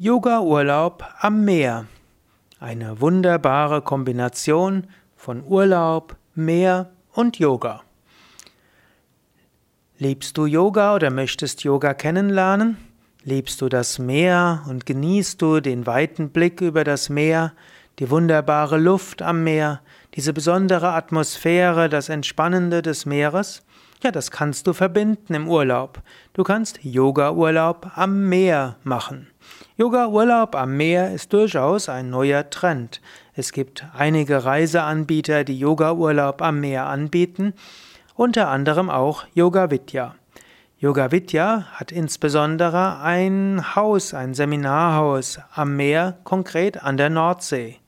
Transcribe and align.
Yoga-Urlaub 0.00 1.04
am 1.18 1.44
Meer. 1.44 1.86
Eine 2.60 3.00
wunderbare 3.00 3.82
Kombination 3.82 4.86
von 5.16 5.42
Urlaub, 5.44 6.14
Meer 6.36 6.90
und 7.14 7.40
Yoga. 7.40 7.82
Liebst 9.98 10.38
du 10.38 10.46
Yoga 10.46 10.94
oder 10.94 11.10
möchtest 11.10 11.64
Yoga 11.64 11.94
kennenlernen? 11.94 12.76
Liebst 13.24 13.60
du 13.60 13.68
das 13.68 13.98
Meer 13.98 14.62
und 14.68 14.86
genießt 14.86 15.42
du 15.42 15.58
den 15.58 15.84
weiten 15.84 16.28
Blick 16.28 16.60
über 16.60 16.84
das 16.84 17.08
Meer, 17.08 17.52
die 17.98 18.08
wunderbare 18.08 18.78
Luft 18.78 19.20
am 19.20 19.42
Meer, 19.42 19.80
diese 20.14 20.32
besondere 20.32 20.92
Atmosphäre, 20.92 21.88
das 21.88 22.08
Entspannende 22.08 22.82
des 22.82 23.04
Meeres? 23.04 23.64
Ja, 24.00 24.12
das 24.12 24.30
kannst 24.30 24.68
du 24.68 24.74
verbinden 24.74 25.34
im 25.34 25.48
Urlaub. 25.48 26.02
Du 26.32 26.44
kannst 26.44 26.78
Yoga-Urlaub 26.84 27.90
am 27.96 28.28
Meer 28.28 28.76
machen. 28.84 29.26
Yoga-Urlaub 29.76 30.54
am 30.54 30.76
Meer 30.76 31.12
ist 31.12 31.32
durchaus 31.32 31.88
ein 31.88 32.08
neuer 32.08 32.48
Trend. 32.48 33.00
Es 33.34 33.50
gibt 33.50 33.84
einige 33.96 34.44
Reiseanbieter, 34.44 35.42
die 35.42 35.58
Yoga-Urlaub 35.58 36.42
am 36.42 36.60
Meer 36.60 36.86
anbieten, 36.86 37.54
unter 38.14 38.48
anderem 38.48 38.88
auch 38.88 39.24
Yoga 39.34 39.72
Vidya. 39.72 40.14
Yoga 40.78 41.10
Vidya 41.10 41.64
hat 41.72 41.90
insbesondere 41.90 43.00
ein 43.00 43.74
Haus, 43.74 44.14
ein 44.14 44.32
Seminarhaus 44.32 45.40
am 45.52 45.76
Meer, 45.76 46.18
konkret 46.22 46.84
an 46.84 46.96
der 46.96 47.10
Nordsee. 47.10 47.80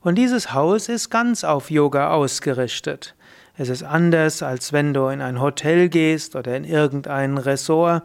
Und 0.00 0.14
dieses 0.14 0.54
Haus 0.54 0.88
ist 0.88 1.10
ganz 1.10 1.44
auf 1.44 1.70
Yoga 1.70 2.10
ausgerichtet. 2.10 3.14
Es 3.56 3.68
ist 3.68 3.82
anders, 3.82 4.42
als 4.42 4.72
wenn 4.72 4.94
du 4.94 5.08
in 5.08 5.20
ein 5.20 5.40
Hotel 5.40 5.88
gehst 5.88 6.36
oder 6.36 6.56
in 6.56 6.64
irgendein 6.64 7.36
Ressort, 7.36 8.02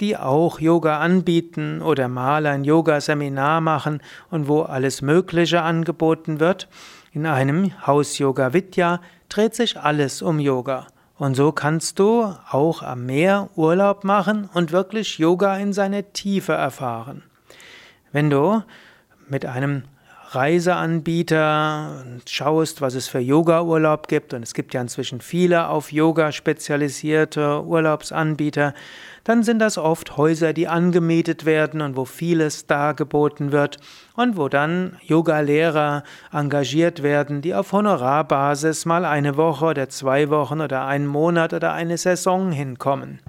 die 0.00 0.16
auch 0.16 0.60
Yoga 0.60 0.98
anbieten 0.98 1.82
oder 1.82 2.08
mal 2.08 2.46
ein 2.46 2.64
Yoga-Seminar 2.64 3.60
machen 3.60 4.00
und 4.30 4.48
wo 4.48 4.62
alles 4.62 5.02
Mögliche 5.02 5.62
angeboten 5.62 6.40
wird. 6.40 6.68
In 7.12 7.26
einem 7.26 7.72
Haus 7.86 8.18
Yoga 8.18 8.52
Vidya 8.52 9.00
dreht 9.28 9.54
sich 9.54 9.78
alles 9.78 10.22
um 10.22 10.38
Yoga. 10.38 10.86
Und 11.16 11.34
so 11.34 11.50
kannst 11.50 11.98
du 11.98 12.32
auch 12.50 12.82
am 12.82 13.06
Meer 13.06 13.50
Urlaub 13.56 14.04
machen 14.04 14.48
und 14.54 14.70
wirklich 14.70 15.18
Yoga 15.18 15.56
in 15.56 15.72
seine 15.72 16.12
Tiefe 16.12 16.52
erfahren. 16.52 17.24
Wenn 18.12 18.30
du 18.30 18.62
mit 19.28 19.44
einem 19.44 19.82
Reiseanbieter 20.30 22.04
und 22.04 22.28
schaust, 22.28 22.82
was 22.82 22.94
es 22.94 23.08
für 23.08 23.18
Yoga-Urlaub 23.18 24.08
gibt, 24.08 24.34
und 24.34 24.42
es 24.42 24.52
gibt 24.52 24.74
ja 24.74 24.80
inzwischen 24.82 25.22
viele 25.22 25.68
auf 25.68 25.90
Yoga 25.90 26.32
spezialisierte 26.32 27.64
Urlaubsanbieter, 27.64 28.74
dann 29.24 29.42
sind 29.42 29.58
das 29.58 29.78
oft 29.78 30.16
Häuser, 30.18 30.52
die 30.52 30.68
angemietet 30.68 31.46
werden 31.46 31.80
und 31.80 31.96
wo 31.96 32.04
vieles 32.04 32.66
dargeboten 32.66 33.52
wird 33.52 33.78
und 34.16 34.36
wo 34.36 34.48
dann 34.48 34.96
Yoga-Lehrer 35.02 36.02
engagiert 36.30 37.02
werden, 37.02 37.40
die 37.40 37.54
auf 37.54 37.72
Honorarbasis 37.72 38.84
mal 38.84 39.06
eine 39.06 39.36
Woche 39.36 39.66
oder 39.66 39.88
zwei 39.88 40.28
Wochen 40.28 40.60
oder 40.60 40.84
einen 40.86 41.06
Monat 41.06 41.54
oder 41.54 41.72
eine 41.72 41.96
Saison 41.96 42.52
hinkommen. 42.52 43.20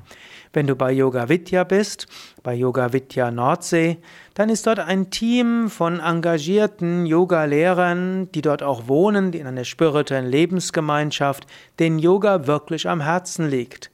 Wenn 0.52 0.66
du 0.66 0.76
bei 0.76 0.92
Yoga 0.92 1.30
Vidya 1.30 1.64
bist, 1.64 2.08
bei 2.42 2.56
Yoga 2.56 2.92
Vidya 2.92 3.30
Nordsee, 3.30 3.98
dann 4.34 4.50
ist 4.50 4.66
dort 4.66 4.80
ein 4.80 5.12
Team 5.12 5.70
von 5.70 6.00
engagierten 6.00 7.06
Yoga-Lehrern, 7.06 8.32
die 8.32 8.42
dort 8.42 8.64
auch 8.64 8.88
wohnen, 8.88 9.32
die 9.32 9.40
in 9.40 9.48
einer 9.48 9.64
spirituellen 9.64 10.26
Lebensgemeinschaft, 10.26 11.46
denen 11.78 12.00
Yoga 12.00 12.48
wirklich 12.48 12.90
am 12.90 13.02
Herzen 13.02 13.48
liegt. 13.48 13.92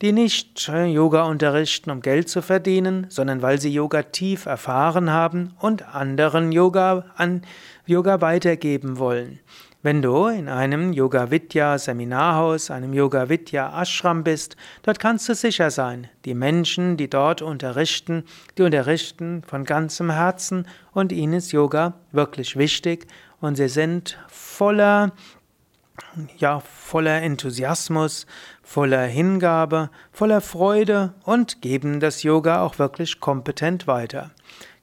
Die 0.00 0.12
nicht 0.12 0.68
Yoga 0.68 1.24
unterrichten, 1.24 1.90
um 1.90 2.00
Geld 2.00 2.28
zu 2.28 2.40
verdienen, 2.40 3.06
sondern 3.10 3.42
weil 3.42 3.60
sie 3.60 3.72
Yoga 3.72 4.04
tief 4.04 4.46
erfahren 4.46 5.10
haben 5.10 5.54
und 5.60 5.94
anderen 5.94 6.52
Yoga 6.52 7.04
an 7.16 7.42
Yoga 7.84 8.20
weitergeben 8.20 8.98
wollen. 8.98 9.40
Wenn 9.80 10.02
du 10.02 10.26
in 10.26 10.48
einem 10.48 10.92
Yoga 10.92 11.30
Vidya 11.30 11.78
Seminarhaus, 11.78 12.68
einem 12.68 12.92
Yoga 12.92 13.28
Vidya 13.28 13.80
Ashram 13.80 14.24
bist, 14.24 14.56
dort 14.82 14.98
kannst 14.98 15.28
du 15.28 15.36
sicher 15.36 15.70
sein, 15.70 16.08
die 16.24 16.34
Menschen, 16.34 16.96
die 16.96 17.08
dort 17.08 17.42
unterrichten, 17.42 18.24
die 18.56 18.62
unterrichten 18.62 19.44
von 19.46 19.62
ganzem 19.62 20.10
Herzen 20.10 20.66
und 20.94 21.12
ihnen 21.12 21.34
ist 21.34 21.52
Yoga 21.52 21.94
wirklich 22.10 22.56
wichtig 22.56 23.06
und 23.40 23.54
sie 23.54 23.68
sind 23.68 24.18
voller 24.26 25.12
ja, 26.38 26.60
voller 26.60 27.22
Enthusiasmus, 27.22 28.26
voller 28.62 29.04
Hingabe, 29.04 29.90
voller 30.12 30.40
Freude 30.40 31.14
und 31.24 31.62
geben 31.62 32.00
das 32.00 32.24
Yoga 32.24 32.62
auch 32.62 32.78
wirklich 32.78 33.20
kompetent 33.20 33.86
weiter. 33.86 34.30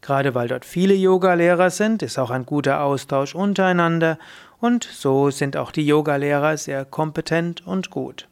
Gerade 0.06 0.36
weil 0.36 0.48
dort 0.48 0.66
viele 0.66 0.94
Yogalehrer 0.94 1.72
sind, 1.72 2.04
ist 2.04 2.20
auch 2.20 2.30
ein 2.30 2.46
guter 2.46 2.82
Austausch 2.82 3.34
untereinander 3.34 4.20
und 4.60 4.84
so 4.84 5.30
sind 5.30 5.58
auch 5.58 5.72
die 5.72 5.86
Yogalehrer 5.86 6.58
sehr 6.58 6.86
kompetent 6.86 7.66
und 7.66 7.90
gut. 7.90 8.28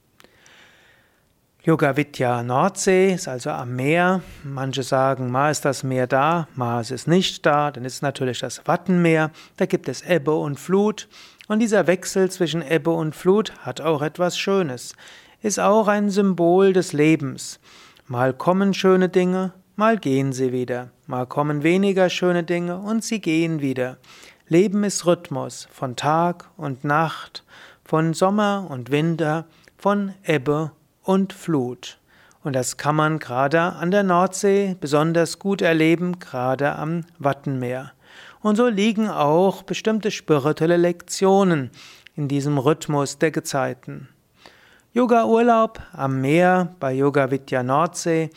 Yoga 1.66 1.96
Vidya 1.96 2.44
Nordsee 2.44 3.14
ist 3.14 3.30
also 3.30 3.50
am 3.52 3.78
Meer. 3.78 4.22
Manche 4.44 4.84
sagen, 4.84 5.32
mal 5.32 5.50
ist 5.50 5.64
das 5.64 5.84
Meer 5.84 6.08
da, 6.08 6.50
mal 6.56 6.82
ist 6.82 6.92
es 6.92 7.08
nicht 7.08 7.46
da. 7.46 7.72
Dann 7.72 7.86
ist 7.86 8.02
natürlich 8.02 8.40
das 8.40 8.68
Wattenmeer. 8.68 9.32
Da 9.56 9.66
gibt 9.66 9.88
es 9.88 10.02
Ebbe 10.02 10.36
und 10.36 10.60
Flut. 10.60 11.08
Und 11.48 11.60
dieser 11.60 11.88
Wechsel 11.88 12.30
zwischen 12.30 12.62
Ebbe 12.62 12.92
und 12.92 13.16
Flut 13.16 13.54
hat 13.62 13.80
auch 13.80 14.02
etwas 14.02 14.38
Schönes. 14.38 14.94
Ist 15.42 15.58
auch 15.58 15.88
ein 15.88 16.10
Symbol 16.10 16.74
des 16.74 16.92
Lebens. 16.92 17.62
Mal 18.08 18.34
kommen 18.34 18.74
schöne 18.74 19.08
Dinge, 19.08 19.54
mal 19.78 19.98
gehen 19.98 20.34
sie 20.34 20.52
wieder, 20.52 20.90
mal 21.08 21.26
kommen 21.26 21.64
weniger 21.64 22.10
schöne 22.10 22.44
Dinge 22.44 22.78
und 22.78 23.06
sie 23.06 23.22
gehen 23.22 23.62
wieder. 23.62 23.98
Leben 24.50 24.84
ist 24.84 25.06
Rhythmus 25.06 25.70
von 25.72 25.96
Tag 25.96 26.50
und 26.58 26.84
Nacht, 26.84 27.44
von 27.86 28.14
Sommer 28.14 28.68
und 28.70 28.92
Winter, 28.92 29.46
von 29.78 30.14
Ebbe 30.26 30.72
und 31.02 31.32
Flut. 31.32 31.98
Und 32.44 32.54
das 32.54 32.76
kann 32.76 32.96
man 32.96 33.20
gerade 33.20 33.62
an 33.62 33.90
der 33.90 34.04
Nordsee 34.04 34.76
besonders 34.80 35.40
gut 35.40 35.62
erleben, 35.62 36.20
gerade 36.20 36.76
am 36.76 37.06
Wattenmeer. 37.20 37.94
Und 38.42 38.58
so 38.58 38.68
liegen 38.68 39.10
auch 39.10 39.64
bestimmte 39.64 40.12
spirituelle 40.12 40.76
Lektionen 40.76 41.72
in 42.16 42.28
diesem 42.28 42.58
Rhythmus 42.58 43.18
der 43.18 43.32
Gezeiten. 43.32 44.10
Yoga-Urlaub 44.92 45.80
am 45.94 46.20
Meer 46.20 46.76
bei 46.82 46.92
Yoga 46.92 47.32
Vidya 47.32 47.64
Nordsee 47.64 48.30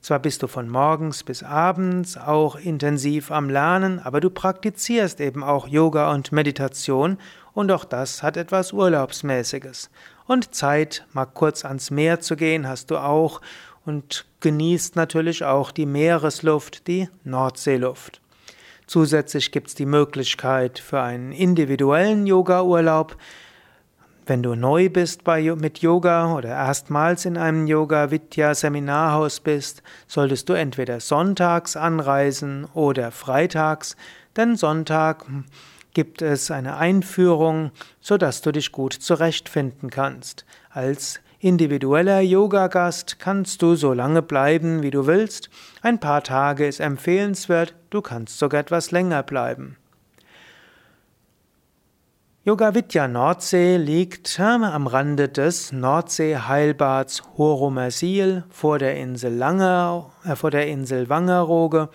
Zwar 0.00 0.18
bist 0.18 0.42
du 0.42 0.48
von 0.48 0.68
morgens 0.68 1.22
bis 1.22 1.42
abends 1.42 2.18
auch 2.18 2.56
intensiv 2.56 3.30
am 3.30 3.48
Lernen, 3.48 4.00
aber 4.00 4.20
du 4.20 4.28
praktizierst 4.28 5.18
eben 5.20 5.42
auch 5.42 5.66
Yoga 5.66 6.12
und 6.12 6.30
Meditation 6.30 7.16
und 7.54 7.72
auch 7.72 7.84
das 7.86 8.22
hat 8.22 8.36
etwas 8.36 8.72
Urlaubsmäßiges. 8.72 9.90
Und 10.26 10.54
Zeit, 10.54 11.06
mal 11.12 11.24
kurz 11.24 11.64
ans 11.64 11.90
Meer 11.90 12.20
zu 12.20 12.36
gehen, 12.36 12.68
hast 12.68 12.90
du 12.90 12.98
auch 12.98 13.40
und 13.86 14.26
genießt 14.40 14.96
natürlich 14.96 15.44
auch 15.44 15.70
die 15.70 15.86
Meeresluft, 15.86 16.86
die 16.86 17.08
Nordseeluft. 17.22 18.20
Zusätzlich 18.86 19.50
gibt 19.50 19.68
es 19.68 19.74
die 19.74 19.86
Möglichkeit 19.86 20.78
für 20.78 21.00
einen 21.00 21.32
individuellen 21.32 22.26
Yoga-Urlaub. 22.26 23.16
Wenn 24.26 24.42
du 24.42 24.54
neu 24.54 24.88
bist 24.88 25.24
bei, 25.24 25.42
mit 25.54 25.78
Yoga 25.78 26.34
oder 26.34 26.48
erstmals 26.48 27.24
in 27.24 27.36
einem 27.36 27.66
Yoga-Vidya-Seminarhaus 27.66 29.40
bist, 29.40 29.82
solltest 30.06 30.48
du 30.48 30.54
entweder 30.54 31.00
sonntags 31.00 31.76
anreisen 31.76 32.66
oder 32.72 33.10
freitags, 33.10 33.96
denn 34.36 34.56
Sonntag 34.56 35.26
gibt 35.92 36.22
es 36.22 36.50
eine 36.50 36.76
Einführung, 36.76 37.70
sodass 38.00 38.40
du 38.40 38.52
dich 38.52 38.72
gut 38.72 38.92
zurechtfinden 38.92 39.90
kannst. 39.90 40.44
Als 40.70 41.20
individueller 41.44 42.20
Yoga-Gast 42.20 43.18
kannst 43.18 43.60
du 43.60 43.74
so 43.74 43.92
lange 43.92 44.22
bleiben, 44.22 44.82
wie 44.82 44.90
du 44.90 45.06
willst. 45.06 45.50
Ein 45.82 46.00
paar 46.00 46.22
Tage 46.22 46.66
ist 46.66 46.80
empfehlenswert, 46.80 47.74
du 47.90 48.00
kannst 48.00 48.38
sogar 48.38 48.60
etwas 48.60 48.92
länger 48.92 49.22
bleiben. 49.22 49.76
Yoga 52.44 52.74
Vidya 52.74 53.08
Nordsee 53.08 53.76
liegt 53.76 54.40
am 54.40 54.86
Rande 54.86 55.28
des 55.28 55.70
Nordsee-Heilbads 55.72 57.22
Horumersiel 57.36 58.44
vor 58.48 58.78
der 58.78 58.96
Insel 58.96 59.34
Langer, 59.34 60.12
äh, 60.24 60.36
vor 60.36 60.50
der 60.50 60.66
Insel 60.66 61.10
Wangerooge. 61.10 61.90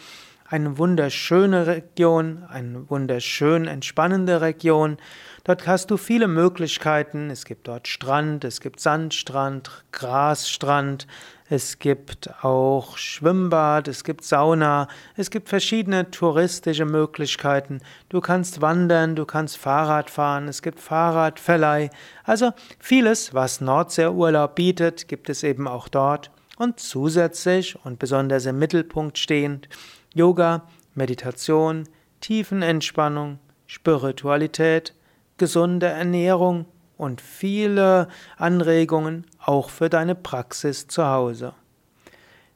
Eine 0.52 0.80
wunderschöne 0.80 1.68
Region, 1.68 2.44
eine 2.50 2.90
wunderschön 2.90 3.68
entspannende 3.68 4.42
Region. 4.42 4.98
Dort 5.44 5.68
hast 5.68 5.92
du 5.92 5.98
viele 5.98 6.28
Möglichkeiten. 6.28 7.30
Es 7.30 7.46
gibt 7.46 7.68
dort 7.68 7.88
Strand, 7.88 8.44
es 8.44 8.60
gibt 8.60 8.80
Sandstrand, 8.80 9.70
Grasstrand, 9.92 11.06
es 11.52 11.78
gibt 11.78 12.32
auch 12.44 12.98
Schwimmbad, 12.98 13.88
es 13.88 14.04
gibt 14.04 14.24
Sauna, 14.24 14.88
es 15.16 15.30
gibt 15.30 15.50
verschiedene 15.50 16.10
touristische 16.10 16.86
Möglichkeiten. 16.86 17.82
Du 18.10 18.20
kannst 18.20 18.60
wandern, 18.60 19.16
du 19.16 19.26
kannst 19.26 19.56
Fahrrad 19.56 20.10
fahren, 20.10 20.48
es 20.48 20.64
gibt 20.64 20.80
Fahrradverleih. 20.80 21.92
Also 22.24 22.54
vieles, 22.80 23.36
was 23.36 23.62
Nordseeurlaub 23.62 24.56
bietet, 24.56 25.08
gibt 25.08 25.30
es 25.30 25.44
eben 25.44 25.68
auch 25.68 25.90
dort. 25.90 26.32
Und 26.58 26.80
zusätzlich 26.80 27.78
und 27.86 28.00
besonders 28.00 28.48
im 28.48 28.58
Mittelpunkt 28.58 29.20
stehend 29.20 29.70
Yoga, 30.14 30.64
Meditation, 30.96 31.88
Tiefenentspannung, 32.22 33.40
Spiritualität, 33.68 34.96
gesunde 35.38 35.88
Ernährung 35.88 36.66
und 36.98 37.22
viele 37.22 38.08
Anregungen 38.38 39.26
auch 39.40 39.70
für 39.70 39.90
deine 39.90 40.16
Praxis 40.16 40.88
zu 40.88 41.06
Hause. 41.08 41.54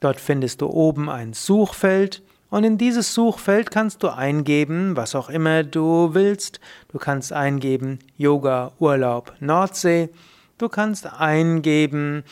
Dort 0.00 0.20
findest 0.20 0.60
du 0.60 0.66
oben 0.68 1.10
ein 1.10 1.32
Suchfeld 1.32 2.22
und 2.52 2.64
in 2.64 2.76
dieses 2.76 3.14
Suchfeld 3.14 3.70
kannst 3.70 4.02
du 4.02 4.10
eingeben, 4.10 4.94
was 4.94 5.14
auch 5.14 5.30
immer 5.30 5.64
du 5.64 6.10
willst. 6.12 6.60
Du 6.88 6.98
kannst 6.98 7.32
eingeben 7.32 7.98
Yoga 8.18 8.72
Urlaub 8.78 9.32
Nordsee. 9.40 10.10
Du 10.58 10.68
kannst 10.68 11.06
eingeben 11.18 12.24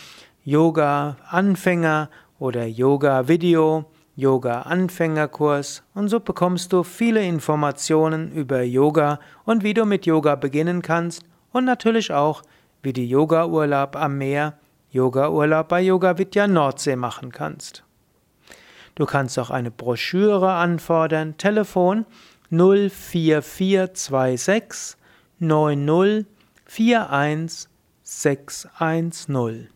Yoga 0.44 1.16
Anfänger 1.26 2.10
oder 2.38 2.66
Yoga 2.66 3.28
Video, 3.28 3.86
Yoga 4.14 4.60
Anfängerkurs 4.60 5.82
und 5.94 6.08
so 6.08 6.20
bekommst 6.20 6.74
du 6.74 6.82
viele 6.82 7.24
Informationen 7.24 8.30
über 8.32 8.60
Yoga 8.60 9.20
und 9.46 9.64
wie 9.64 9.72
du 9.72 9.86
mit 9.86 10.04
Yoga 10.04 10.34
beginnen 10.34 10.82
kannst 10.82 11.22
und 11.50 11.64
natürlich 11.64 12.12
auch, 12.12 12.42
wie 12.82 12.92
du 12.92 13.00
Yoga 13.00 13.46
Urlaub 13.46 13.96
am 13.96 14.18
Meer, 14.18 14.58
Yoga 14.90 15.30
Urlaub 15.30 15.68
bei 15.68 15.80
Yoga 15.80 16.18
Vidya 16.18 16.46
Nordsee 16.46 16.96
machen 16.96 17.32
kannst. 17.32 17.84
Du 18.94 19.06
kannst 19.06 19.38
auch 19.38 19.50
eine 19.50 19.70
Broschüre 19.70 20.52
anfordern. 20.52 21.36
Telefon 21.36 22.06
04426 22.50 24.96
90 25.38 26.26
41 26.66 27.68
610. 28.02 29.68